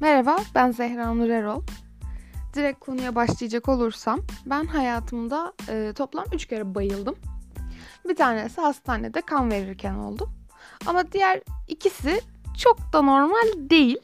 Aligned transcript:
Merhaba, 0.00 0.36
ben 0.54 0.70
Zehra 0.70 1.14
Nur 1.14 1.28
Erol. 1.28 1.62
Direkt 2.54 2.80
konuya 2.80 3.14
başlayacak 3.14 3.68
olursam, 3.68 4.20
ben 4.46 4.64
hayatımda 4.64 5.52
e, 5.68 5.92
toplam 5.96 6.24
3 6.32 6.46
kere 6.46 6.74
bayıldım. 6.74 7.14
Bir 8.08 8.16
tanesi 8.16 8.60
hastanede 8.60 9.20
kan 9.20 9.50
verirken 9.50 9.94
oldu. 9.94 10.28
Ama 10.86 11.12
diğer 11.12 11.40
ikisi 11.68 12.20
çok 12.58 12.92
da 12.92 13.02
normal 13.02 13.70
değil. 13.70 13.98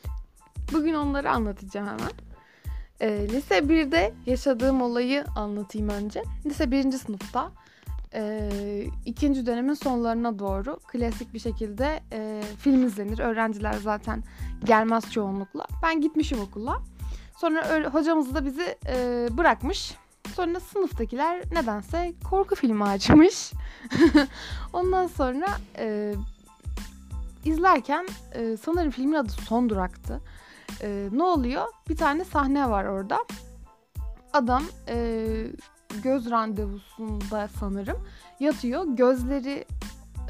Bugün 0.73 0.95
onları 0.95 1.31
anlatacağım 1.31 1.87
hemen. 1.87 2.13
E, 3.01 3.29
lise 3.29 3.59
1'de 3.59 4.15
yaşadığım 4.27 4.83
olayı 4.83 5.25
anlatayım 5.37 5.89
önce. 5.89 6.23
Lise 6.47 6.71
1. 6.71 6.93
sınıfta 6.93 7.53
e, 8.15 8.51
ikinci 9.05 9.47
dönemin 9.47 9.75
sonlarına 9.75 10.39
doğru 10.39 10.79
klasik 10.93 11.35
bir 11.35 11.39
şekilde 11.39 12.01
e, 12.13 12.43
film 12.59 12.87
izlenir. 12.87 13.19
Öğrenciler 13.19 13.73
zaten 13.73 14.23
gelmez 14.65 15.11
çoğunlukla. 15.11 15.67
Ben 15.83 16.01
gitmişim 16.01 16.41
okula. 16.41 16.83
Sonra 17.37 17.65
öyle, 17.65 17.89
hocamız 17.89 18.35
da 18.35 18.45
bizi 18.45 18.79
e, 18.87 19.29
bırakmış. 19.31 19.95
Sonra 20.35 20.61
sınıftakiler 20.61 21.43
nedense 21.53 22.15
korku 22.31 22.55
filmi 22.55 22.85
açmış. 22.85 23.53
Ondan 24.73 25.07
sonra 25.07 25.47
e, 25.79 26.15
izlerken 27.45 28.07
e, 28.35 28.57
sanırım 28.57 28.91
filmin 28.91 29.15
adı 29.15 29.33
Son 29.33 29.69
Durak'tı. 29.69 30.21
E, 30.83 31.09
ne 31.13 31.23
oluyor? 31.23 31.67
Bir 31.89 31.97
tane 31.97 32.25
sahne 32.25 32.71
var 32.71 32.85
orada. 32.85 33.19
Adam 34.33 34.63
e, 34.89 35.27
göz 36.03 36.31
randevusunda 36.31 37.49
sanırım 37.61 37.99
yatıyor. 38.41 38.85
Gözleri 38.89 39.65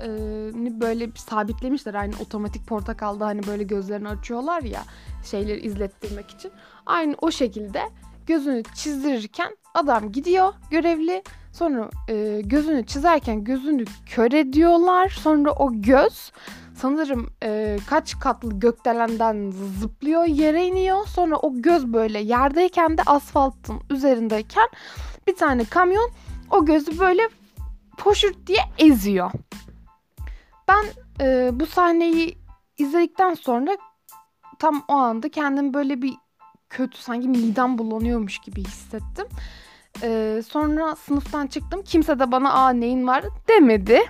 e, 0.02 0.80
böyle 0.80 1.10
sabitlemişler 1.14 1.94
aynı 1.94 2.14
otomatik 2.20 2.66
portakalda 2.66 3.26
hani 3.26 3.46
böyle 3.46 3.62
gözlerini 3.62 4.08
açıyorlar 4.08 4.62
ya 4.62 4.82
şeyleri 5.24 5.60
izlettirmek 5.60 6.30
için. 6.30 6.50
Aynı 6.86 7.14
o 7.20 7.30
şekilde 7.30 7.80
gözünü 8.26 8.62
çizdirirken 8.74 9.56
adam 9.74 10.12
gidiyor 10.12 10.52
görevli 10.70 11.22
sonra 11.52 11.90
e, 12.08 12.40
gözünü 12.44 12.86
çizerken 12.86 13.44
gözünü 13.44 13.84
kör 14.06 14.32
ediyorlar 14.32 15.08
sonra 15.08 15.52
o 15.52 15.72
göz 15.72 16.32
sanırım 16.74 17.30
e, 17.42 17.78
kaç 17.86 18.18
katlı 18.18 18.58
gökdelenden 18.58 19.52
zıplıyor 19.80 20.24
yere 20.24 20.66
iniyor 20.66 21.06
sonra 21.06 21.36
o 21.36 21.52
göz 21.54 21.86
böyle 21.86 22.18
yerdeyken 22.18 22.98
de 22.98 23.02
asfaltın 23.06 23.80
üzerindeyken 23.90 24.68
bir 25.26 25.36
tane 25.36 25.64
kamyon 25.64 26.10
o 26.50 26.64
gözü 26.64 26.98
böyle 26.98 27.22
poşurt 27.98 28.46
diye 28.46 28.60
eziyor. 28.78 29.30
Ben 30.68 30.84
e, 31.20 31.50
bu 31.60 31.66
sahneyi 31.66 32.38
izledikten 32.78 33.34
sonra 33.34 33.76
tam 34.58 34.84
o 34.88 34.92
anda 34.92 35.28
kendimi 35.28 35.74
böyle 35.74 36.02
bir 36.02 36.14
kötü 36.70 36.98
sanki 36.98 37.28
midem 37.28 37.78
bulanıyormuş 37.78 38.38
gibi 38.38 38.64
hissettim. 38.64 39.26
Ee, 40.02 40.42
sonra 40.48 40.96
sınıftan 40.96 41.46
çıktım. 41.46 41.82
Kimse 41.82 42.18
de 42.18 42.32
bana 42.32 42.52
aa 42.52 42.70
neyin 42.70 43.06
var 43.06 43.24
demedi. 43.48 44.00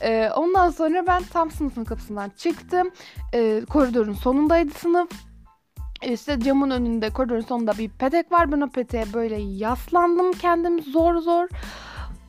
ee, 0.00 0.30
ondan 0.36 0.70
sonra 0.70 1.06
ben 1.06 1.22
tam 1.32 1.50
sınıfın 1.50 1.84
kapısından 1.84 2.30
çıktım. 2.36 2.90
Ee, 3.34 3.62
koridorun 3.70 4.12
sonundaydı 4.12 4.70
sınıf. 4.74 5.08
İşte 6.02 6.40
camın 6.40 6.70
önünde 6.70 7.10
koridorun 7.10 7.40
sonunda 7.40 7.78
bir 7.78 7.88
petek 7.88 8.32
var. 8.32 8.52
Ben 8.52 8.60
o 8.60 8.68
peteğe 8.68 9.04
böyle 9.14 9.36
yaslandım 9.36 10.32
kendim 10.32 10.82
zor 10.82 11.16
zor. 11.16 11.48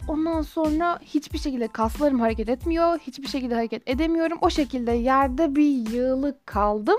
Ondan 0.10 0.42
sonra 0.42 1.00
hiçbir 1.02 1.40
şekilde 1.40 1.68
kaslarım 1.68 2.20
hareket 2.20 2.50
etmiyor. 2.50 3.00
Hiçbir 3.00 3.28
şekilde 3.28 3.56
hareket 3.56 3.90
edemiyorum. 3.90 4.38
O 4.42 4.50
şekilde 4.50 4.92
yerde 4.92 5.56
bir 5.56 5.92
yığılık 5.92 6.48
kaldım. 6.48 6.98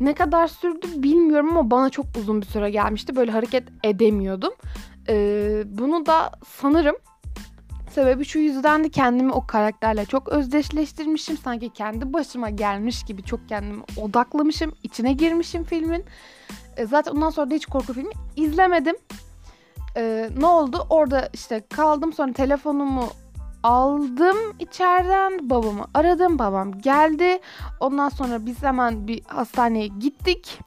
Ne 0.00 0.14
kadar 0.14 0.46
sürdü 0.46 0.86
bilmiyorum 0.96 1.50
ama 1.50 1.70
bana 1.70 1.90
çok 1.90 2.06
uzun 2.18 2.40
bir 2.40 2.46
süre 2.46 2.70
gelmişti. 2.70 3.16
Böyle 3.16 3.30
hareket 3.30 3.68
edemiyordum. 3.84 4.52
Ee, 5.08 5.62
bunu 5.66 6.06
da 6.06 6.32
sanırım 6.46 6.96
sebebi 7.90 8.24
şu 8.24 8.38
yüzden 8.38 8.84
de 8.84 8.88
kendimi 8.88 9.32
o 9.32 9.46
karakterle 9.46 10.04
çok 10.04 10.28
özdeşleştirmişim. 10.28 11.38
Sanki 11.38 11.70
kendi 11.70 12.12
başıma 12.12 12.50
gelmiş 12.50 13.04
gibi 13.04 13.22
çok 13.22 13.48
kendimi 13.48 13.82
odaklamışım. 13.96 14.72
içine 14.82 15.12
girmişim 15.12 15.64
filmin. 15.64 16.04
Ee, 16.76 16.86
zaten 16.86 17.12
ondan 17.12 17.30
sonra 17.30 17.50
da 17.50 17.54
hiç 17.54 17.66
korku 17.66 17.92
filmi 17.92 18.12
izlemedim. 18.36 18.96
Ee, 19.96 20.30
ne 20.36 20.46
oldu? 20.46 20.86
Orada 20.90 21.28
işte 21.32 21.62
kaldım. 21.74 22.12
Sonra 22.12 22.32
telefonumu 22.32 23.08
aldım 23.62 24.36
içeriden 24.58 25.50
babamı 25.50 25.84
aradım 25.94 26.38
babam 26.38 26.80
geldi. 26.80 27.38
Ondan 27.80 28.08
sonra 28.08 28.46
biz 28.46 28.62
hemen 28.62 29.08
bir 29.08 29.22
hastaneye 29.26 29.86
gittik. 29.86 30.58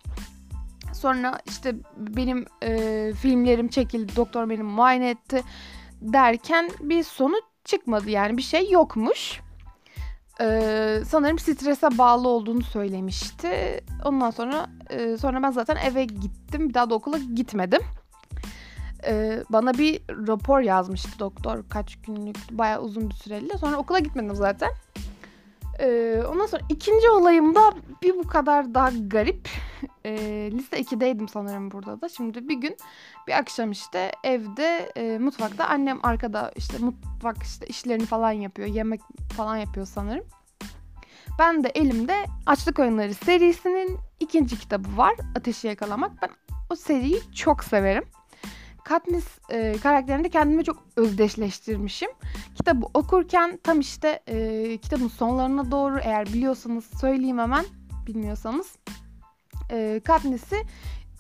Sonra 0.94 1.40
işte 1.48 1.76
benim 1.98 2.46
e, 2.64 3.14
filmlerim 3.14 3.68
çekildi 3.68 4.16
doktor 4.16 4.50
beni 4.50 4.64
muayene 4.64 5.10
etti 5.10 5.44
derken 6.02 6.70
bir 6.80 7.04
sonuç 7.04 7.44
çıkmadı. 7.66 8.10
Yani 8.10 8.38
bir 8.38 8.42
şey 8.42 8.72
yokmuş. 8.72 9.42
Ee, 10.42 11.02
sanırım 11.08 11.40
strese 11.40 11.98
bağlı 11.98 12.28
olduğunu 12.28 12.64
söylemişti. 12.64 13.84
Ondan 14.06 14.32
sonra 14.32 14.68
e, 14.90 15.18
sonra 15.18 15.44
ben 15.44 15.52
zaten 15.52 15.76
eve 15.76 16.06
gittim. 16.06 16.70
Bir 16.70 16.74
daha 16.74 16.90
da 16.90 16.96
okula 16.96 17.18
gitmedim 17.18 17.82
e, 19.08 19.44
bana 19.50 19.74
bir 19.74 20.02
rapor 20.28 20.60
yazmıştı 20.60 21.20
doktor 21.20 21.64
kaç 21.70 21.96
günlük 22.02 22.38
bayağı 22.52 22.82
uzun 22.82 23.10
bir 23.10 23.16
süreli. 23.16 23.58
Sonra 23.58 23.78
okula 23.78 24.00
gitmedim 24.00 24.36
zaten. 24.36 24.70
E, 25.80 26.20
ondan 26.30 26.46
sonra 26.46 26.62
ikinci 26.70 27.10
olayım 27.10 27.56
da 27.56 27.74
bir 28.02 28.16
bu 28.16 28.28
kadar 28.28 28.74
daha 28.74 28.90
garip. 29.08 29.50
E, 30.06 30.12
lise 30.52 30.82
2'deydim 30.82 31.28
sanırım 31.28 31.72
burada 31.72 32.02
da. 32.02 32.10
Şimdi 32.10 32.50
bir 32.50 32.56
gün 32.56 32.78
bir 33.28 33.34
akşam 33.34 33.72
işte 33.72 34.12
evde 34.24 34.92
e, 34.96 35.18
mutfakta 35.18 35.66
annem 35.66 36.00
arkada 36.04 36.52
işte 36.56 36.78
mutfak 36.78 37.44
işte 37.44 37.68
işlerini 37.68 38.06
falan 38.06 38.32
yapıyor. 38.32 38.68
Yemek 38.68 39.02
falan 39.38 39.58
yapıyor 39.58 39.86
sanırım. 39.86 40.26
Ben 41.40 41.64
de 41.64 41.70
elimde 41.70 42.26
Açlık 42.46 42.80
Oyunları 42.80 43.14
serisinin 43.14 43.98
ikinci 44.20 44.60
kitabı 44.60 44.98
var. 44.98 45.14
Ateşi 45.36 45.68
Yakalamak. 45.68 46.12
Ben 46.22 46.30
o 46.70 46.76
seriyi 46.76 47.22
çok 47.36 47.64
severim. 47.64 48.04
Katniss 48.90 49.28
e, 49.50 49.76
karakterinde 49.84 50.30
kendimi 50.30 50.64
çok 50.64 50.84
özdeşleştirmişim. 50.96 52.10
Kitabı 52.56 52.86
okurken 52.94 53.60
tam 53.64 53.80
işte 53.80 54.20
e, 54.28 54.78
kitabın 54.78 55.08
sonlarına 55.08 55.72
doğru 55.72 56.00
eğer 56.00 56.28
biliyorsanız 56.28 56.86
söyleyeyim 57.02 57.38
hemen 57.38 57.66
bilmiyorsanız. 58.08 58.76
E, 59.72 60.02
Katniss'i 60.06 60.56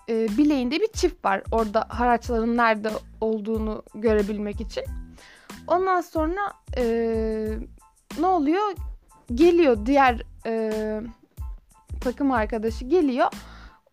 e, 0.09 0.37
bileğinde 0.37 0.79
bir 0.79 0.87
çift 0.87 1.25
var 1.25 1.43
orada 1.51 1.85
haraçların 1.89 2.57
nerede 2.57 2.89
olduğunu 3.21 3.83
görebilmek 3.95 4.61
için. 4.61 4.83
Ondan 5.67 6.01
sonra 6.01 6.53
e, 6.77 6.83
ne 8.19 8.25
oluyor? 8.25 8.73
Geliyor 9.33 9.85
diğer 9.85 10.21
e, 10.45 10.71
takım 12.01 12.31
arkadaşı 12.31 12.85
geliyor 12.85 13.27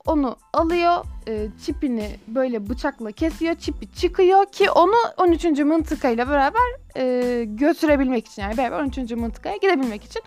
onu 0.07 0.37
alıyor 0.53 1.05
e, 1.29 1.49
çipini 1.65 2.17
böyle 2.29 2.69
bıçakla 2.69 3.13
kesiyor 3.13 3.55
çipi 3.55 3.93
çıkıyor 3.93 4.47
ki 4.47 4.71
onu 4.71 4.95
13. 5.17 5.45
mıntıkayla 5.45 6.29
beraber 6.31 6.63
e, 6.97 7.45
götürebilmek 7.45 8.27
için 8.27 8.43
yani 8.43 8.57
beraber 8.57 8.81
13. 8.81 9.11
mıntıkaya 9.11 9.57
gidebilmek 9.57 10.05
için 10.05 10.23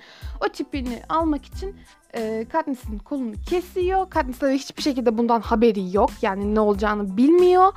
o 0.45 0.47
çipini 0.47 1.01
almak 1.09 1.45
için 1.45 1.75
e, 2.13 2.45
Katniss'in 2.51 2.97
kolunu 2.97 3.34
kesiyor. 3.50 4.09
Katniss 4.09 4.40
tabii 4.40 4.57
hiçbir 4.57 4.81
şekilde 4.81 5.17
bundan 5.17 5.41
haberi 5.41 5.96
yok 5.96 6.11
yani 6.22 6.56
ne 6.56 6.59
olacağını 6.59 7.17
bilmiyor. 7.17 7.73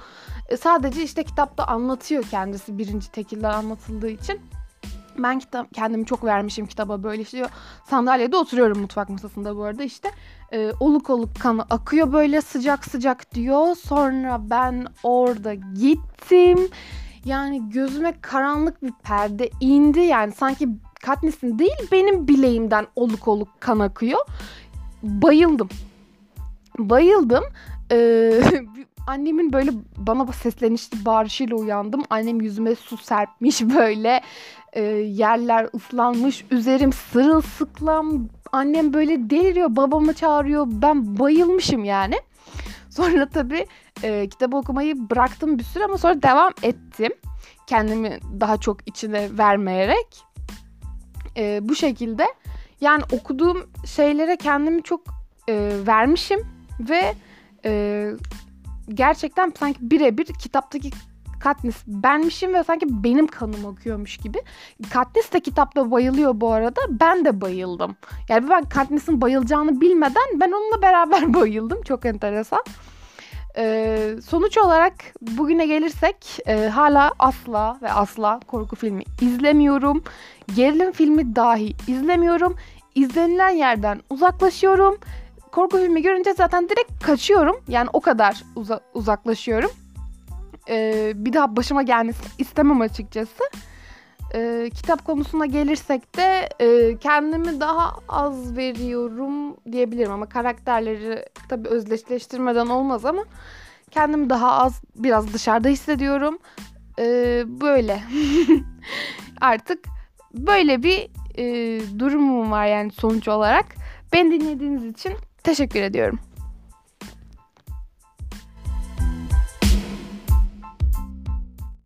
E, 0.48 0.56
sadece 0.56 1.02
işte 1.02 1.24
kitapta 1.24 1.64
anlatıyor 1.64 2.24
kendisi 2.30 2.78
birinci 2.78 3.12
tekilde 3.12 3.48
anlatıldığı 3.48 4.10
için. 4.10 4.40
Ben 5.18 5.38
kitap 5.38 5.74
kendimi 5.74 6.06
çok 6.06 6.24
vermişim 6.24 6.66
kitaba 6.66 7.02
böyle 7.02 7.22
işte 7.22 7.46
sandalyede 7.84 8.36
oturuyorum 8.36 8.80
mutfak 8.80 9.08
masasında 9.08 9.56
bu 9.56 9.64
arada 9.64 9.82
işte 9.82 10.10
e, 10.52 10.72
oluk 10.80 11.10
oluk 11.10 11.40
kanı 11.40 11.62
akıyor 11.62 12.12
böyle 12.12 12.40
sıcak 12.40 12.84
sıcak 12.84 13.34
diyor. 13.34 13.76
Sonra 13.76 14.40
ben 14.50 14.86
orada 15.02 15.54
gittim. 15.54 16.68
Yani 17.24 17.70
gözüme 17.70 18.14
karanlık 18.20 18.82
bir 18.82 18.92
perde 19.02 19.50
indi 19.60 20.00
yani 20.00 20.32
sanki 20.32 20.68
Katniss'in 21.02 21.58
değil 21.58 21.88
benim 21.92 22.28
bileğimden 22.28 22.86
oluk 22.96 23.28
oluk 23.28 23.48
kan 23.60 23.78
akıyor. 23.78 24.20
Bayıldım. 25.02 25.68
Bayıldım. 26.78 27.44
Ee, 27.92 28.42
annemin 29.06 29.52
böyle 29.52 29.70
bana 29.96 30.32
seslenişli 30.32 31.04
bağırışıyla 31.04 31.56
uyandım. 31.56 32.02
Annem 32.10 32.40
yüzüme 32.40 32.74
su 32.74 32.96
serpmiş 32.96 33.62
böyle. 33.76 34.20
E, 34.72 34.82
yerler 34.92 35.68
ıslanmış. 35.74 36.44
Üzerim 36.50 36.92
sırılsıklam. 36.92 38.28
Annem 38.52 38.92
böyle 38.92 39.30
deliriyor. 39.30 39.76
Babamı 39.76 40.14
çağırıyor. 40.14 40.66
Ben 40.68 41.18
bayılmışım 41.18 41.84
yani. 41.84 42.14
Sonra 42.90 43.28
tabii 43.28 43.66
e, 44.02 44.28
kitabı 44.28 44.56
okumayı 44.56 45.10
bıraktım 45.10 45.58
bir 45.58 45.64
süre 45.64 45.84
ama 45.84 45.98
sonra 45.98 46.22
devam 46.22 46.52
ettim. 46.62 47.12
Kendimi 47.66 48.18
daha 48.40 48.56
çok 48.56 48.88
içine 48.88 49.38
vermeyerek. 49.38 50.22
E, 51.36 51.68
bu 51.68 51.74
şekilde 51.74 52.26
yani 52.80 53.02
okuduğum 53.12 53.66
şeylere 53.86 54.36
kendimi 54.36 54.82
çok 54.82 55.00
e, 55.48 55.70
vermişim 55.86 56.46
ve 56.80 57.14
e, 57.64 58.10
gerçekten 58.88 59.52
sanki 59.58 59.78
birebir 59.90 60.26
kitaptaki 60.26 60.90
Katniss 61.42 61.76
benmişim 61.86 62.54
ve 62.54 62.64
sanki 62.64 62.86
benim 63.04 63.26
kanım 63.26 63.66
akıyormuş 63.66 64.16
gibi. 64.16 64.38
Katniss 64.90 65.32
de 65.32 65.40
kitapta 65.40 65.90
bayılıyor 65.90 66.40
bu 66.40 66.52
arada. 66.52 66.80
Ben 66.88 67.24
de 67.24 67.40
bayıldım. 67.40 67.96
Yani 68.28 68.50
ben 68.50 68.64
Katniss'in 68.64 69.20
bayılacağını 69.20 69.80
bilmeden 69.80 70.40
ben 70.40 70.52
onunla 70.52 70.82
beraber 70.82 71.34
bayıldım. 71.40 71.82
Çok 71.82 72.06
enteresan. 72.06 72.64
Ee, 73.56 74.14
sonuç 74.26 74.58
olarak 74.58 74.94
bugüne 75.20 75.66
gelirsek 75.66 76.38
e, 76.46 76.68
hala 76.68 77.12
asla 77.18 77.78
ve 77.82 77.92
asla 77.92 78.40
korku 78.46 78.76
filmi 78.76 79.02
izlemiyorum. 79.20 80.04
Gerilim 80.56 80.92
filmi 80.92 81.36
dahi 81.36 81.74
izlemiyorum. 81.88 82.56
İzlenilen 82.94 83.50
yerden 83.50 84.00
uzaklaşıyorum. 84.10 84.98
Korku 85.52 85.78
filmi 85.78 86.02
görünce 86.02 86.34
zaten 86.34 86.68
direkt 86.68 87.04
kaçıyorum. 87.04 87.56
Yani 87.68 87.88
o 87.92 88.00
kadar 88.00 88.42
uza- 88.56 88.80
uzaklaşıyorum. 88.94 89.70
Ee, 90.68 91.12
bir 91.14 91.32
daha 91.32 91.56
başıma 91.56 91.82
gelmesini 91.82 92.26
istemem 92.38 92.80
açıkçası. 92.80 93.44
Ee, 94.34 94.70
kitap 94.74 95.04
konusuna 95.04 95.46
gelirsek 95.46 96.16
de 96.16 96.48
e, 96.60 96.96
kendimi 96.98 97.60
daha 97.60 97.96
az 98.08 98.56
veriyorum 98.56 99.56
diyebilirim 99.72 100.12
ama 100.12 100.28
karakterleri 100.28 101.24
tabii 101.48 101.68
özdeşleştirmeden 101.68 102.66
olmaz 102.66 103.04
ama 103.04 103.24
kendimi 103.90 104.30
daha 104.30 104.52
az 104.52 104.82
biraz 104.96 105.34
dışarıda 105.34 105.68
hissediyorum. 105.68 106.38
Ee, 106.98 107.44
böyle 107.46 108.02
artık 109.40 109.84
böyle 110.34 110.82
bir 110.82 111.10
e, 111.38 111.44
durumum 111.98 112.50
var 112.50 112.66
yani 112.66 112.90
sonuç 112.90 113.28
olarak. 113.28 113.66
Beni 114.12 114.40
dinlediğiniz 114.40 114.84
için 114.84 115.12
teşekkür 115.42 115.82
ediyorum. 115.82 116.20